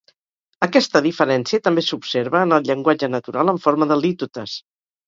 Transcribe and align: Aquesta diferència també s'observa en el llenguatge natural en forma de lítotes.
Aquesta 0.67 1.01
diferència 1.07 1.63
també 1.67 1.83
s'observa 1.89 2.43
en 2.49 2.59
el 2.59 2.67
llenguatge 2.71 3.13
natural 3.19 3.57
en 3.57 3.65
forma 3.69 3.93
de 3.95 4.05
lítotes. 4.07 4.61